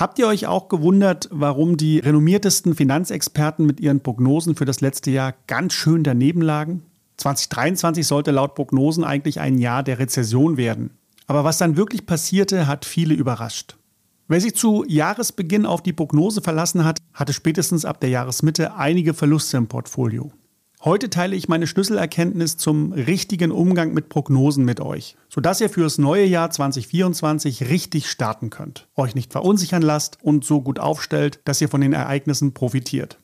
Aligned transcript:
Habt 0.00 0.18
ihr 0.18 0.28
euch 0.28 0.46
auch 0.46 0.68
gewundert, 0.70 1.28
warum 1.30 1.76
die 1.76 1.98
renommiertesten 1.98 2.74
Finanzexperten 2.74 3.66
mit 3.66 3.80
ihren 3.80 4.00
Prognosen 4.00 4.56
für 4.56 4.64
das 4.64 4.80
letzte 4.80 5.10
Jahr 5.10 5.34
ganz 5.46 5.74
schön 5.74 6.04
daneben 6.04 6.40
lagen? 6.40 6.84
2023 7.18 8.06
sollte 8.06 8.30
laut 8.30 8.54
Prognosen 8.54 9.04
eigentlich 9.04 9.40
ein 9.40 9.58
Jahr 9.58 9.82
der 9.82 9.98
Rezession 9.98 10.56
werden. 10.56 10.96
Aber 11.26 11.44
was 11.44 11.58
dann 11.58 11.76
wirklich 11.76 12.06
passierte, 12.06 12.66
hat 12.66 12.86
viele 12.86 13.12
überrascht. 13.12 13.76
Wer 14.26 14.40
sich 14.40 14.54
zu 14.54 14.86
Jahresbeginn 14.88 15.66
auf 15.66 15.82
die 15.82 15.92
Prognose 15.92 16.40
verlassen 16.40 16.82
hat, 16.86 17.00
hatte 17.12 17.34
spätestens 17.34 17.84
ab 17.84 18.00
der 18.00 18.08
Jahresmitte 18.08 18.76
einige 18.76 19.12
Verluste 19.12 19.58
im 19.58 19.66
Portfolio. 19.66 20.32
Heute 20.82 21.10
teile 21.10 21.36
ich 21.36 21.46
meine 21.46 21.66
Schlüsselerkenntnis 21.66 22.56
zum 22.56 22.92
richtigen 22.94 23.52
Umgang 23.52 23.92
mit 23.92 24.08
Prognosen 24.08 24.64
mit 24.64 24.80
euch, 24.80 25.14
sodass 25.28 25.60
ihr 25.60 25.68
fürs 25.68 25.98
neue 25.98 26.24
Jahr 26.24 26.50
2024 26.50 27.68
richtig 27.68 28.08
starten 28.08 28.48
könnt, 28.48 28.88
euch 28.96 29.14
nicht 29.14 29.30
verunsichern 29.30 29.82
lasst 29.82 30.16
und 30.22 30.42
so 30.42 30.62
gut 30.62 30.78
aufstellt, 30.78 31.40
dass 31.44 31.60
ihr 31.60 31.68
von 31.68 31.82
den 31.82 31.92
Ereignissen 31.92 32.54
profitiert. 32.54 33.18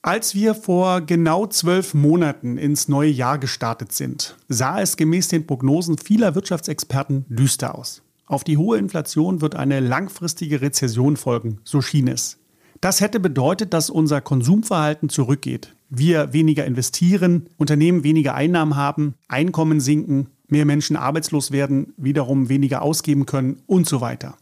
Als 0.00 0.36
wir 0.36 0.54
vor 0.54 1.00
genau 1.00 1.48
zwölf 1.48 1.92
Monaten 1.92 2.56
ins 2.56 2.86
neue 2.86 3.10
Jahr 3.10 3.38
gestartet 3.38 3.90
sind, 3.90 4.36
sah 4.48 4.80
es 4.80 4.96
gemäß 4.96 5.26
den 5.26 5.44
Prognosen 5.44 5.98
vieler 5.98 6.36
Wirtschaftsexperten 6.36 7.24
düster 7.28 7.76
aus. 7.76 8.02
Auf 8.26 8.44
die 8.44 8.58
hohe 8.58 8.78
Inflation 8.78 9.40
wird 9.40 9.56
eine 9.56 9.80
langfristige 9.80 10.60
Rezession 10.60 11.16
folgen, 11.16 11.58
so 11.64 11.82
schien 11.82 12.06
es. 12.06 12.38
Das 12.80 13.00
hätte 13.00 13.18
bedeutet, 13.18 13.74
dass 13.74 13.90
unser 13.90 14.20
Konsumverhalten 14.20 15.08
zurückgeht, 15.08 15.74
wir 15.94 16.32
weniger 16.32 16.64
investieren, 16.64 17.50
Unternehmen 17.58 18.02
weniger 18.02 18.34
Einnahmen 18.34 18.76
haben, 18.76 19.14
Einkommen 19.28 19.78
sinken, 19.78 20.28
mehr 20.48 20.64
Menschen 20.64 20.96
arbeitslos 20.96 21.52
werden, 21.52 21.92
wiederum 21.98 22.48
weniger 22.48 22.80
ausgeben 22.80 23.26
können 23.26 23.60
und 23.66 23.86
so 23.86 24.00
weiter. 24.00 24.36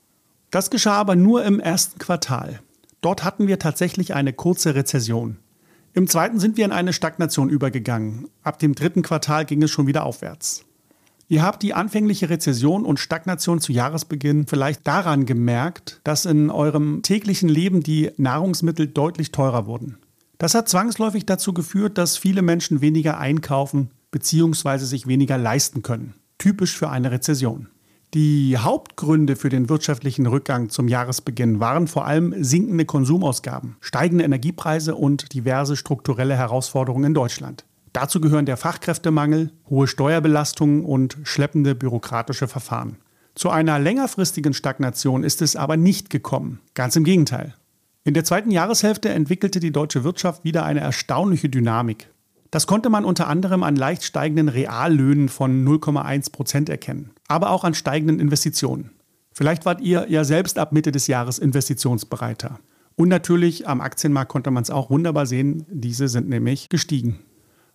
Das 0.52 0.70
geschah 0.70 0.94
aber 0.94 1.16
nur 1.16 1.44
im 1.44 1.58
ersten 1.58 1.98
Quartal. 1.98 2.60
Dort 3.00 3.24
hatten 3.24 3.48
wir 3.48 3.58
tatsächlich 3.58 4.14
eine 4.14 4.32
kurze 4.32 4.76
Rezession. 4.76 5.38
Im 5.92 6.06
zweiten 6.06 6.38
sind 6.38 6.56
wir 6.56 6.64
in 6.64 6.72
eine 6.72 6.92
Stagnation 6.92 7.48
übergegangen. 7.48 8.28
Ab 8.44 8.60
dem 8.60 8.76
dritten 8.76 9.02
Quartal 9.02 9.44
ging 9.44 9.60
es 9.62 9.72
schon 9.72 9.88
wieder 9.88 10.06
aufwärts. 10.06 10.64
Ihr 11.26 11.42
habt 11.42 11.64
die 11.64 11.74
anfängliche 11.74 12.30
Rezession 12.30 12.84
und 12.84 13.00
Stagnation 13.00 13.60
zu 13.60 13.72
Jahresbeginn 13.72 14.46
vielleicht 14.46 14.86
daran 14.86 15.26
gemerkt, 15.26 16.00
dass 16.04 16.26
in 16.26 16.50
eurem 16.50 17.02
täglichen 17.02 17.48
Leben 17.48 17.82
die 17.82 18.10
Nahrungsmittel 18.18 18.86
deutlich 18.86 19.32
teurer 19.32 19.66
wurden. 19.66 19.98
Das 20.40 20.54
hat 20.54 20.70
zwangsläufig 20.70 21.26
dazu 21.26 21.52
geführt, 21.52 21.98
dass 21.98 22.16
viele 22.16 22.40
Menschen 22.40 22.80
weniger 22.80 23.18
einkaufen 23.18 23.90
bzw. 24.10 24.78
sich 24.78 25.06
weniger 25.06 25.36
leisten 25.36 25.82
können. 25.82 26.14
Typisch 26.38 26.78
für 26.78 26.88
eine 26.88 27.10
Rezession. 27.10 27.68
Die 28.14 28.56
Hauptgründe 28.56 29.36
für 29.36 29.50
den 29.50 29.68
wirtschaftlichen 29.68 30.26
Rückgang 30.26 30.70
zum 30.70 30.88
Jahresbeginn 30.88 31.60
waren 31.60 31.88
vor 31.88 32.06
allem 32.06 32.34
sinkende 32.42 32.86
Konsumausgaben, 32.86 33.76
steigende 33.82 34.24
Energiepreise 34.24 34.94
und 34.94 35.34
diverse 35.34 35.76
strukturelle 35.76 36.36
Herausforderungen 36.36 37.04
in 37.04 37.14
Deutschland. 37.14 37.66
Dazu 37.92 38.18
gehören 38.18 38.46
der 38.46 38.56
Fachkräftemangel, 38.56 39.52
hohe 39.68 39.88
Steuerbelastungen 39.88 40.86
und 40.86 41.18
schleppende 41.22 41.74
bürokratische 41.74 42.48
Verfahren. 42.48 42.96
Zu 43.34 43.50
einer 43.50 43.78
längerfristigen 43.78 44.54
Stagnation 44.54 45.22
ist 45.22 45.42
es 45.42 45.54
aber 45.54 45.76
nicht 45.76 46.08
gekommen. 46.08 46.60
Ganz 46.72 46.96
im 46.96 47.04
Gegenteil. 47.04 47.54
In 48.02 48.14
der 48.14 48.24
zweiten 48.24 48.50
Jahreshälfte 48.50 49.10
entwickelte 49.10 49.60
die 49.60 49.72
deutsche 49.72 50.04
Wirtschaft 50.04 50.42
wieder 50.42 50.64
eine 50.64 50.80
erstaunliche 50.80 51.50
Dynamik. 51.50 52.08
Das 52.50 52.66
konnte 52.66 52.88
man 52.88 53.04
unter 53.04 53.28
anderem 53.28 53.62
an 53.62 53.76
leicht 53.76 54.04
steigenden 54.04 54.48
Reallöhnen 54.48 55.28
von 55.28 55.66
0,1 55.66 56.32
Prozent 56.32 56.70
erkennen, 56.70 57.10
aber 57.28 57.50
auch 57.50 57.62
an 57.62 57.74
steigenden 57.74 58.18
Investitionen. 58.18 58.90
Vielleicht 59.32 59.66
wart 59.66 59.82
ihr 59.82 60.06
ja 60.08 60.24
selbst 60.24 60.58
ab 60.58 60.72
Mitte 60.72 60.92
des 60.92 61.08
Jahres 61.08 61.38
investitionsbereiter. 61.38 62.58
Und 62.96 63.08
natürlich 63.08 63.68
am 63.68 63.82
Aktienmarkt 63.82 64.32
konnte 64.32 64.50
man 64.50 64.62
es 64.62 64.70
auch 64.70 64.88
wunderbar 64.88 65.26
sehen, 65.26 65.66
diese 65.68 66.08
sind 66.08 66.28
nämlich 66.28 66.70
gestiegen. 66.70 67.20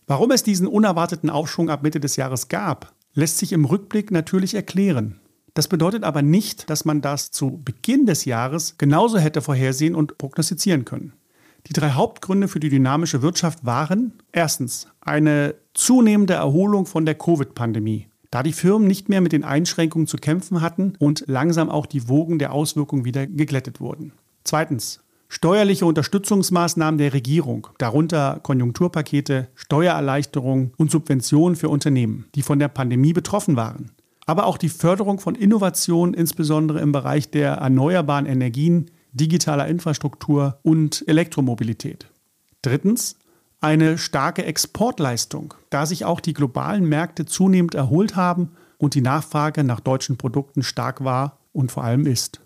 Warum 0.07 0.31
es 0.31 0.43
diesen 0.43 0.67
unerwarteten 0.67 1.29
Aufschwung 1.29 1.69
ab 1.69 1.83
Mitte 1.83 1.99
des 1.99 2.15
Jahres 2.15 2.47
gab, 2.47 2.93
lässt 3.13 3.37
sich 3.37 3.53
im 3.53 3.65
Rückblick 3.65 4.09
natürlich 4.11 4.55
erklären. 4.55 5.19
Das 5.55 5.69
bedeutet 5.69 6.03
aber 6.03 6.21
nicht, 6.21 6.69
dass 6.69 6.83
man 6.83 7.01
das 7.01 7.31
zu 7.31 7.61
Beginn 7.63 8.05
des 8.05 8.25
Jahres 8.25 8.77
genauso 8.77 9.17
hätte 9.17 9.41
vorhersehen 9.41 9.95
und 9.95 10.17
prognostizieren 10.17 10.83
können. 10.83 11.13
Die 11.67 11.73
drei 11.73 11.91
Hauptgründe 11.91 12.49
für 12.49 12.59
die 12.59 12.69
dynamische 12.69 13.21
Wirtschaft 13.21 13.65
waren 13.65 14.13
erstens 14.33 14.87
eine 14.99 15.55
zunehmende 15.73 16.33
Erholung 16.33 16.85
von 16.85 17.05
der 17.05 17.15
Covid-Pandemie, 17.15 18.09
da 18.31 18.43
die 18.43 18.51
Firmen 18.51 18.85
nicht 18.85 19.07
mehr 19.07 19.21
mit 19.21 19.31
den 19.31 19.45
Einschränkungen 19.45 20.07
zu 20.07 20.17
kämpfen 20.17 20.59
hatten 20.59 20.93
und 20.99 21.23
langsam 21.27 21.69
auch 21.69 21.85
die 21.85 22.09
Wogen 22.09 22.37
der 22.37 22.51
Auswirkungen 22.51 23.05
wieder 23.05 23.25
geglättet 23.25 23.79
wurden. 23.79 24.11
Zweitens 24.43 24.99
Steuerliche 25.27 25.87
Unterstützungsmaßnahmen 25.87 26.99
der 26.99 27.13
Regierung, 27.13 27.67
darunter 27.79 28.39
Konjunkturpakete, 28.43 29.47
Steuererleichterungen 29.55 30.73
und 30.77 30.91
Subventionen 30.91 31.55
für 31.55 31.67
Unternehmen, 31.69 32.25
die 32.35 32.43
von 32.43 32.59
der 32.59 32.67
Pandemie 32.67 33.11
betroffen 33.11 33.55
waren. 33.55 33.91
Aber 34.25 34.45
auch 34.45 34.57
die 34.57 34.69
Förderung 34.69 35.19
von 35.19 35.35
Innovationen, 35.35 36.13
insbesondere 36.13 36.79
im 36.79 36.91
Bereich 36.91 37.29
der 37.29 37.53
erneuerbaren 37.53 38.25
Energien, 38.25 38.89
digitaler 39.13 39.67
Infrastruktur 39.67 40.59
und 40.63 41.03
Elektromobilität. 41.07 42.07
Drittens, 42.61 43.17
eine 43.61 43.97
starke 43.97 44.45
Exportleistung, 44.45 45.53
da 45.69 45.85
sich 45.85 46.05
auch 46.05 46.19
die 46.19 46.33
globalen 46.33 46.87
Märkte 46.87 47.25
zunehmend 47.25 47.75
erholt 47.75 48.15
haben 48.15 48.51
und 48.77 48.93
die 48.93 49.01
Nachfrage 49.01 49.63
nach 49.63 49.79
deutschen 49.79 50.17
Produkten 50.17 50.63
stark 50.63 51.03
war 51.03 51.39
und 51.53 51.71
vor 51.71 51.83
allem 51.83 52.05
ist. 52.05 52.41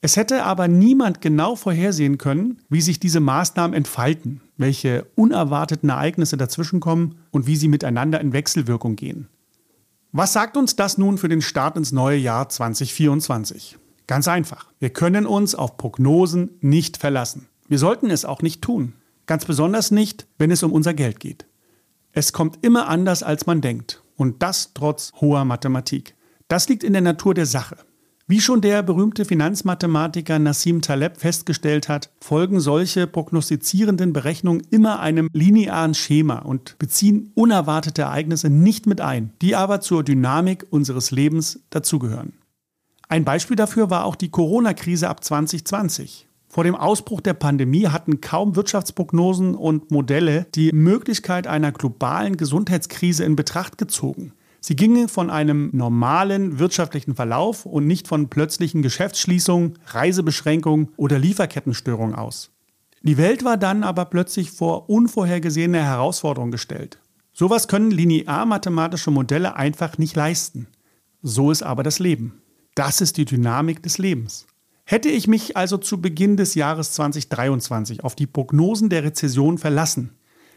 Es 0.00 0.16
hätte 0.16 0.44
aber 0.44 0.66
niemand 0.66 1.20
genau 1.20 1.56
vorhersehen 1.56 2.16
können, 2.16 2.62
wie 2.70 2.80
sich 2.80 2.98
diese 2.98 3.20
Maßnahmen 3.20 3.76
entfalten, 3.76 4.40
welche 4.56 5.06
unerwarteten 5.14 5.90
Ereignisse 5.90 6.38
dazwischenkommen 6.38 7.16
und 7.30 7.46
wie 7.46 7.56
sie 7.56 7.68
miteinander 7.68 8.20
in 8.20 8.32
Wechselwirkung 8.32 8.96
gehen. 8.96 9.28
Was 10.12 10.32
sagt 10.32 10.56
uns 10.56 10.74
das 10.74 10.98
nun 10.98 11.18
für 11.18 11.28
den 11.28 11.40
Start 11.40 11.76
ins 11.76 11.92
neue 11.92 12.16
Jahr 12.16 12.48
2024? 12.48 13.78
Ganz 14.08 14.26
einfach. 14.26 14.66
Wir 14.80 14.90
können 14.90 15.24
uns 15.24 15.54
auf 15.54 15.76
Prognosen 15.76 16.50
nicht 16.60 16.96
verlassen. 16.96 17.46
Wir 17.68 17.78
sollten 17.78 18.10
es 18.10 18.24
auch 18.24 18.42
nicht 18.42 18.60
tun. 18.60 18.94
Ganz 19.26 19.44
besonders 19.44 19.92
nicht, 19.92 20.26
wenn 20.36 20.50
es 20.50 20.64
um 20.64 20.72
unser 20.72 20.94
Geld 20.94 21.20
geht. 21.20 21.46
Es 22.10 22.32
kommt 22.32 22.58
immer 22.62 22.88
anders, 22.88 23.22
als 23.22 23.46
man 23.46 23.60
denkt. 23.60 24.02
Und 24.16 24.42
das 24.42 24.72
trotz 24.74 25.12
hoher 25.20 25.44
Mathematik. 25.44 26.16
Das 26.48 26.68
liegt 26.68 26.82
in 26.82 26.92
der 26.92 27.02
Natur 27.02 27.32
der 27.32 27.46
Sache. 27.46 27.76
Wie 28.30 28.40
schon 28.40 28.60
der 28.60 28.84
berühmte 28.84 29.24
Finanzmathematiker 29.24 30.38
Nassim 30.38 30.82
Taleb 30.82 31.16
festgestellt 31.16 31.88
hat, 31.88 32.10
folgen 32.20 32.60
solche 32.60 33.08
prognostizierenden 33.08 34.12
Berechnungen 34.12 34.62
immer 34.70 35.00
einem 35.00 35.28
linearen 35.32 35.94
Schema 35.94 36.38
und 36.38 36.78
beziehen 36.78 37.32
unerwartete 37.34 38.02
Ereignisse 38.02 38.48
nicht 38.48 38.86
mit 38.86 39.00
ein, 39.00 39.32
die 39.42 39.56
aber 39.56 39.80
zur 39.80 40.04
Dynamik 40.04 40.64
unseres 40.70 41.10
Lebens 41.10 41.58
dazugehören. 41.70 42.34
Ein 43.08 43.24
Beispiel 43.24 43.56
dafür 43.56 43.90
war 43.90 44.04
auch 44.04 44.14
die 44.14 44.30
Corona-Krise 44.30 45.08
ab 45.08 45.24
2020. 45.24 46.28
Vor 46.46 46.62
dem 46.62 46.76
Ausbruch 46.76 47.20
der 47.20 47.34
Pandemie 47.34 47.88
hatten 47.88 48.20
kaum 48.20 48.54
Wirtschaftsprognosen 48.54 49.56
und 49.56 49.90
Modelle 49.90 50.46
die 50.54 50.70
Möglichkeit 50.70 51.48
einer 51.48 51.72
globalen 51.72 52.36
Gesundheitskrise 52.36 53.24
in 53.24 53.34
Betracht 53.34 53.76
gezogen. 53.76 54.34
Sie 54.60 54.76
gingen 54.76 55.08
von 55.08 55.30
einem 55.30 55.70
normalen 55.72 56.58
wirtschaftlichen 56.58 57.14
Verlauf 57.14 57.64
und 57.64 57.86
nicht 57.86 58.06
von 58.06 58.28
plötzlichen 58.28 58.82
Geschäftsschließungen, 58.82 59.78
Reisebeschränkungen 59.86 60.90
oder 60.96 61.18
Lieferkettenstörungen 61.18 62.14
aus. 62.14 62.50
Die 63.02 63.16
Welt 63.16 63.44
war 63.44 63.56
dann 63.56 63.82
aber 63.82 64.04
plötzlich 64.04 64.50
vor 64.50 64.90
unvorhergesehene 64.90 65.82
Herausforderungen 65.82 66.52
gestellt. 66.52 66.98
Sowas 67.32 67.68
können 67.68 67.90
linear-mathematische 67.90 69.10
Modelle 69.10 69.56
einfach 69.56 69.96
nicht 69.96 70.14
leisten. 70.14 70.66
So 71.22 71.50
ist 71.50 71.62
aber 71.62 71.82
das 71.82 71.98
Leben. 71.98 72.42
Das 72.74 73.00
ist 73.00 73.16
die 73.16 73.24
Dynamik 73.24 73.82
des 73.82 73.96
Lebens. 73.96 74.46
Hätte 74.84 75.08
ich 75.08 75.26
mich 75.26 75.56
also 75.56 75.78
zu 75.78 76.02
Beginn 76.02 76.36
des 76.36 76.54
Jahres 76.54 76.92
2023 76.92 78.04
auf 78.04 78.14
die 78.14 78.26
Prognosen 78.26 78.90
der 78.90 79.04
Rezession 79.04 79.56
verlassen, 79.56 80.10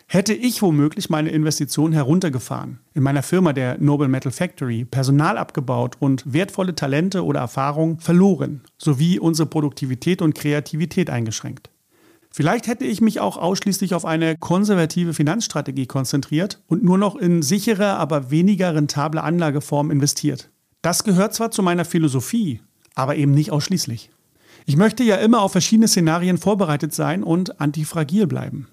hätte 0.08 0.34
ich 0.34 0.62
womöglich 0.62 1.10
meine 1.10 1.30
Investitionen 1.30 1.94
heruntergefahren, 1.94 2.80
in 2.94 3.04
meiner 3.04 3.24
Firma 3.24 3.54
der 3.54 3.78
Noble 3.80 4.08
Metal 4.08 4.32
Factory 4.32 4.86
Personal 4.86 5.38
abgebaut 5.38 5.98
und 6.00 6.32
wertvolle 6.32 6.76
Talente 6.76 7.24
oder 7.24 7.40
Erfahrungen 7.40 8.00
verloren, 8.00 8.62
sowie 8.78 9.20
unsere 9.20 9.48
Produktivität 9.48 10.22
und 10.22 10.36
Kreativität 10.36 11.10
eingeschränkt. 11.10 11.70
Vielleicht 12.36 12.66
hätte 12.66 12.86
ich 12.86 13.00
mich 13.00 13.20
auch 13.20 13.38
ausschließlich 13.38 13.94
auf 13.94 14.06
eine 14.06 14.36
konservative 14.38 15.14
Finanzstrategie 15.14 15.86
konzentriert 15.86 16.62
und 16.68 16.84
nur 16.84 16.98
noch 16.98 17.16
in 17.16 17.44
sichere, 17.44 17.98
aber 17.98 18.32
weniger 18.32 18.74
rentable 18.74 19.22
Anlageformen 19.22 19.92
investiert. 19.92 20.50
Das 20.82 21.04
gehört 21.04 21.36
zwar 21.36 21.52
zu 21.52 21.62
meiner 21.62 21.86
Philosophie, 21.86 22.62
aber 22.96 23.16
eben 23.18 23.34
nicht 23.34 23.52
ausschließlich. 23.52 24.10
Ich 24.66 24.78
möchte 24.78 25.04
ja 25.04 25.18
immer 25.18 25.42
auf 25.42 25.52
verschiedene 25.52 25.88
Szenarien 25.88 26.38
vorbereitet 26.38 26.94
sein 26.94 27.24
und 27.24 27.62
antifragil 27.62 28.26
bleiben. 28.26 28.68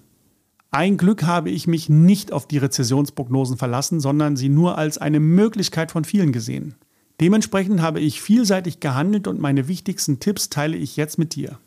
Ein 0.73 0.95
Glück 0.95 1.23
habe 1.23 1.49
ich 1.49 1.67
mich 1.67 1.89
nicht 1.89 2.31
auf 2.31 2.47
die 2.47 2.57
Rezessionsprognosen 2.57 3.57
verlassen, 3.57 3.99
sondern 3.99 4.37
sie 4.37 4.47
nur 4.47 4.77
als 4.77 4.97
eine 4.97 5.19
Möglichkeit 5.19 5.91
von 5.91 6.05
vielen 6.05 6.31
gesehen. 6.31 6.75
Dementsprechend 7.19 7.81
habe 7.81 7.99
ich 7.99 8.21
vielseitig 8.21 8.79
gehandelt 8.79 9.27
und 9.27 9.41
meine 9.41 9.67
wichtigsten 9.67 10.21
Tipps 10.21 10.47
teile 10.47 10.77
ich 10.77 10.95
jetzt 10.95 11.19
mit 11.19 11.35
dir. 11.35 11.59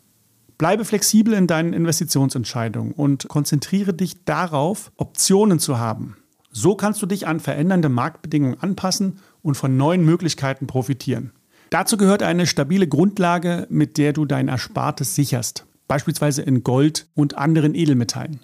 Bleibe 0.57 0.87
flexibel 0.87 1.35
in 1.35 1.47
deinen 1.47 1.75
Investitionsentscheidungen 1.75 2.93
und 2.93 3.29
konzentriere 3.29 3.93
dich 3.93 4.25
darauf, 4.25 4.91
Optionen 4.97 5.59
zu 5.59 5.79
haben. 5.79 6.17
So 6.51 6.75
kannst 6.75 7.03
du 7.03 7.07
dich 7.07 7.27
an 7.27 7.41
verändernde 7.41 7.91
Marktbedingungen 7.91 8.59
anpassen 8.59 9.19
und 9.43 9.57
von 9.57 9.77
neuen 9.77 10.07
Möglichkeiten 10.07 10.67
profitieren. 10.67 11.33
Dazu 11.69 11.99
gehört 11.99 12.23
eine 12.23 12.47
stabile 12.47 12.89
Grundlage, 12.89 13.67
mit 13.69 13.99
der 13.99 14.15
du 14.15 14.25
dein 14.25 14.49
Erspartes 14.49 15.15
sicherst, 15.15 15.67
beispielsweise 15.89 16.41
in 16.41 16.65
Gold 16.65 17.07
und 17.15 17.37
anderen 17.37 17.75
Edelmetallen. 17.75 18.41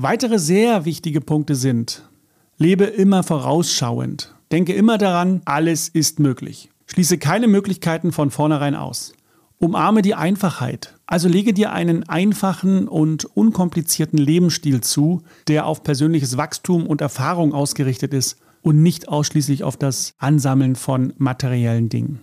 Weitere 0.00 0.38
sehr 0.38 0.84
wichtige 0.84 1.20
Punkte 1.20 1.56
sind, 1.56 2.08
lebe 2.56 2.84
immer 2.84 3.24
vorausschauend. 3.24 4.32
Denke 4.52 4.72
immer 4.72 4.96
daran, 4.96 5.42
alles 5.44 5.88
ist 5.88 6.20
möglich. 6.20 6.70
Schließe 6.86 7.18
keine 7.18 7.48
Möglichkeiten 7.48 8.12
von 8.12 8.30
vornherein 8.30 8.76
aus. 8.76 9.12
Umarme 9.58 10.02
die 10.02 10.14
Einfachheit. 10.14 10.94
Also 11.06 11.28
lege 11.28 11.52
dir 11.52 11.72
einen 11.72 12.08
einfachen 12.08 12.86
und 12.86 13.24
unkomplizierten 13.24 14.20
Lebensstil 14.20 14.82
zu, 14.82 15.22
der 15.48 15.66
auf 15.66 15.82
persönliches 15.82 16.36
Wachstum 16.36 16.86
und 16.86 17.00
Erfahrung 17.00 17.52
ausgerichtet 17.52 18.14
ist 18.14 18.38
und 18.62 18.80
nicht 18.80 19.08
ausschließlich 19.08 19.64
auf 19.64 19.76
das 19.76 20.14
Ansammeln 20.18 20.76
von 20.76 21.12
materiellen 21.18 21.88
Dingen. 21.88 22.20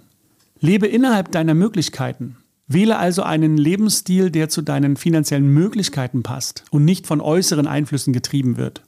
Lebe 0.62 0.88
innerhalb 0.88 1.30
deiner 1.33 1.56
Möglichkeiten. 1.56 2.38
Wähle 2.67 2.97
also 2.97 3.21
einen 3.21 3.57
Lebensstil, 3.57 4.31
der 4.31 4.50
zu 4.50 4.62
deinen 4.62 4.97
finanziellen 4.97 5.47
Möglichkeiten 5.47 6.23
passt 6.23 6.63
und 6.71 6.83
nicht 6.83 7.06
von 7.06 7.21
äußeren 7.21 7.67
Einflüssen 7.67 8.12
getrieben 8.12 8.57
wird. 8.57 8.81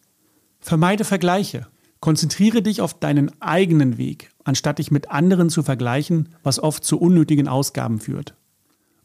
Vermeide 0.60 1.04
Vergleiche. 1.04 1.68
Konzentriere 2.00 2.62
dich 2.62 2.82
auf 2.82 3.00
deinen 3.00 3.32
eigenen 3.42 3.98
Weg, 3.98 4.30
anstatt 4.44 4.80
dich 4.80 4.92
mit 4.92 5.10
anderen 5.10 5.50
zu 5.50 5.64
vergleichen, 5.64 6.30
was 6.44 6.60
oft 6.60 6.84
zu 6.84 7.00
unnötigen 7.00 7.48
Ausgaben 7.48 8.00
führt. 8.00 8.36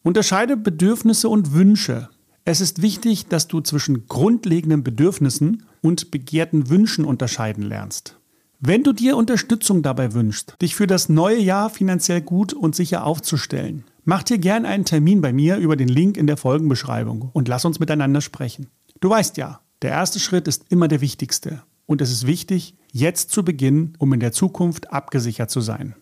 Unterscheide 0.02 0.56
Bedürfnisse 0.56 1.28
und 1.28 1.52
Wünsche. 1.52 2.08
Es 2.44 2.60
ist 2.60 2.82
wichtig, 2.82 3.28
dass 3.28 3.48
du 3.48 3.60
zwischen 3.60 4.08
grundlegenden 4.08 4.82
Bedürfnissen 4.82 5.64
und 5.80 6.10
begehrten 6.10 6.68
Wünschen 6.68 7.04
unterscheiden 7.04 7.62
lernst. 7.62 8.18
Wenn 8.58 8.82
du 8.82 8.92
dir 8.92 9.16
Unterstützung 9.16 9.82
dabei 9.82 10.12
wünschst, 10.12 10.56
dich 10.60 10.74
für 10.74 10.86
das 10.86 11.08
neue 11.08 11.40
Jahr 11.40 11.70
finanziell 11.70 12.20
gut 12.20 12.52
und 12.52 12.74
sicher 12.74 13.04
aufzustellen, 13.04 13.84
mach 14.04 14.22
dir 14.22 14.38
gern 14.38 14.66
einen 14.66 14.84
Termin 14.84 15.20
bei 15.20 15.32
mir 15.32 15.56
über 15.56 15.76
den 15.76 15.88
Link 15.88 16.16
in 16.16 16.26
der 16.26 16.36
Folgenbeschreibung 16.36 17.30
und 17.32 17.48
lass 17.48 17.64
uns 17.64 17.80
miteinander 17.80 18.20
sprechen. 18.20 18.68
Du 19.00 19.10
weißt 19.10 19.36
ja, 19.36 19.60
der 19.82 19.90
erste 19.90 20.20
Schritt 20.20 20.48
ist 20.48 20.66
immer 20.70 20.88
der 20.88 21.00
wichtigste. 21.00 21.62
Und 21.86 22.00
es 22.00 22.10
ist 22.10 22.26
wichtig, 22.26 22.76
jetzt 22.92 23.30
zu 23.30 23.44
beginnen, 23.44 23.94
um 23.98 24.12
in 24.12 24.20
der 24.20 24.32
Zukunft 24.32 24.92
abgesichert 24.92 25.50
zu 25.50 25.60
sein. 25.60 25.96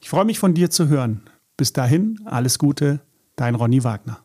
Ich 0.00 0.10
freue 0.10 0.24
mich 0.24 0.38
von 0.38 0.54
dir 0.54 0.70
zu 0.70 0.88
hören. 0.88 1.22
Bis 1.56 1.72
dahin, 1.72 2.20
alles 2.24 2.58
Gute, 2.58 3.00
dein 3.36 3.54
Ronny 3.54 3.84
Wagner. 3.84 4.24